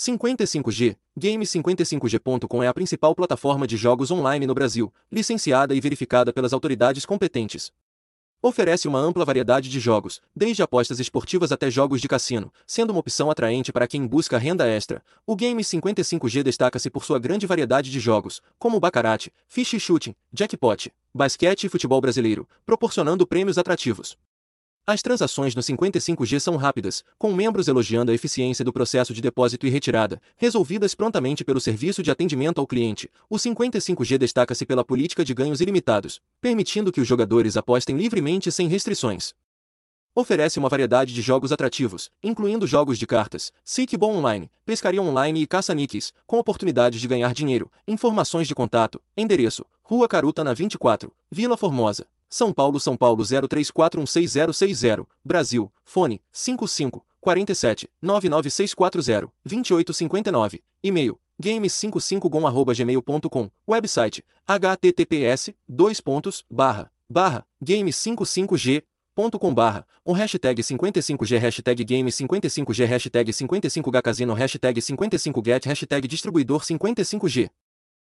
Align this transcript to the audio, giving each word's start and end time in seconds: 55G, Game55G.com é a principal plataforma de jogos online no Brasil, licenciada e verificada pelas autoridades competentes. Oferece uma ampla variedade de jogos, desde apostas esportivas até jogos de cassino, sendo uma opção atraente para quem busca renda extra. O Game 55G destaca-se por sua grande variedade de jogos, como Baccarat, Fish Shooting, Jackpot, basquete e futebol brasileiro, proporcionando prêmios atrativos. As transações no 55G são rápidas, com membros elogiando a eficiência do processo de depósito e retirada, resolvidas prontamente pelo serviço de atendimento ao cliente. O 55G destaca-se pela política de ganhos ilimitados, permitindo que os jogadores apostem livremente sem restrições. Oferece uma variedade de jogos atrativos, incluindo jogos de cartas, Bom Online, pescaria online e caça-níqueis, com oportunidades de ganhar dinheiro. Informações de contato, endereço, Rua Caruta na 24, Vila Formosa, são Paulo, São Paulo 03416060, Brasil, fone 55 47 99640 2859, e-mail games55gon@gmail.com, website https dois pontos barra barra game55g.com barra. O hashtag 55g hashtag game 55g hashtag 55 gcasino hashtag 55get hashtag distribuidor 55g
55G, 0.00 0.96
Game55G.com 1.20 2.62
é 2.62 2.68
a 2.68 2.72
principal 2.72 3.14
plataforma 3.14 3.66
de 3.66 3.76
jogos 3.76 4.10
online 4.10 4.46
no 4.46 4.54
Brasil, 4.54 4.90
licenciada 5.12 5.74
e 5.74 5.80
verificada 5.80 6.32
pelas 6.32 6.54
autoridades 6.54 7.04
competentes. 7.04 7.70
Oferece 8.40 8.88
uma 8.88 8.98
ampla 8.98 9.26
variedade 9.26 9.68
de 9.68 9.78
jogos, 9.78 10.22
desde 10.34 10.62
apostas 10.62 11.00
esportivas 11.00 11.52
até 11.52 11.70
jogos 11.70 12.00
de 12.00 12.08
cassino, 12.08 12.50
sendo 12.66 12.92
uma 12.92 13.00
opção 13.00 13.30
atraente 13.30 13.70
para 13.70 13.86
quem 13.86 14.06
busca 14.06 14.38
renda 14.38 14.66
extra. 14.66 15.02
O 15.26 15.36
Game 15.36 15.62
55G 15.62 16.42
destaca-se 16.42 16.88
por 16.88 17.04
sua 17.04 17.18
grande 17.18 17.46
variedade 17.46 17.90
de 17.90 18.00
jogos, 18.00 18.40
como 18.58 18.80
Baccarat, 18.80 19.28
Fish 19.46 19.78
Shooting, 19.78 20.14
Jackpot, 20.32 20.90
basquete 21.14 21.64
e 21.64 21.68
futebol 21.68 22.00
brasileiro, 22.00 22.48
proporcionando 22.64 23.26
prêmios 23.26 23.58
atrativos. 23.58 24.16
As 24.90 25.02
transações 25.02 25.54
no 25.54 25.62
55G 25.62 26.40
são 26.40 26.56
rápidas, 26.56 27.04
com 27.16 27.32
membros 27.32 27.68
elogiando 27.68 28.10
a 28.10 28.14
eficiência 28.14 28.64
do 28.64 28.72
processo 28.72 29.14
de 29.14 29.20
depósito 29.20 29.64
e 29.64 29.70
retirada, 29.70 30.20
resolvidas 30.36 30.96
prontamente 30.96 31.44
pelo 31.44 31.60
serviço 31.60 32.02
de 32.02 32.10
atendimento 32.10 32.60
ao 32.60 32.66
cliente. 32.66 33.08
O 33.28 33.36
55G 33.36 34.18
destaca-se 34.18 34.66
pela 34.66 34.84
política 34.84 35.24
de 35.24 35.32
ganhos 35.32 35.60
ilimitados, 35.60 36.20
permitindo 36.40 36.90
que 36.90 37.00
os 37.00 37.06
jogadores 37.06 37.56
apostem 37.56 37.96
livremente 37.96 38.50
sem 38.50 38.66
restrições. 38.66 39.32
Oferece 40.12 40.58
uma 40.58 40.68
variedade 40.68 41.14
de 41.14 41.22
jogos 41.22 41.52
atrativos, 41.52 42.10
incluindo 42.20 42.66
jogos 42.66 42.98
de 42.98 43.06
cartas, 43.06 43.52
Bom 43.96 44.16
Online, 44.16 44.50
pescaria 44.66 45.00
online 45.00 45.40
e 45.40 45.46
caça-níqueis, 45.46 46.12
com 46.26 46.36
oportunidades 46.36 47.00
de 47.00 47.06
ganhar 47.06 47.32
dinheiro. 47.32 47.70
Informações 47.86 48.48
de 48.48 48.56
contato, 48.56 49.00
endereço, 49.16 49.64
Rua 49.84 50.08
Caruta 50.08 50.42
na 50.42 50.52
24, 50.52 51.12
Vila 51.30 51.56
Formosa, 51.56 52.08
são 52.30 52.52
Paulo, 52.52 52.78
São 52.78 52.96
Paulo 52.96 53.24
03416060, 53.24 55.04
Brasil, 55.24 55.72
fone 55.84 56.22
55 56.32 57.04
47 57.20 57.90
99640 58.00 59.28
2859, 59.44 60.62
e-mail 60.82 61.20
games55gon@gmail.com, 61.42 63.50
website 63.68 64.22
https 64.46 65.50
dois 65.68 66.00
pontos 66.00 66.44
barra 66.48 66.90
barra 67.08 67.44
game55g.com 67.62 69.52
barra. 69.52 69.84
O 70.04 70.12
hashtag 70.12 70.62
55g 70.62 71.38
hashtag 71.38 71.84
game 71.84 72.08
55g 72.10 72.86
hashtag 72.86 73.32
55 73.32 73.90
gcasino 73.90 74.34
hashtag 74.34 74.80
55get 74.80 75.66
hashtag 75.66 76.08
distribuidor 76.08 76.62
55g 76.62 77.50